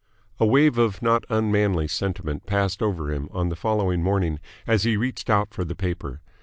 [0.39, 4.97] A wave of not unmanly sentiment passed over him on the following morning as he
[4.97, 6.21] reached out for the paper.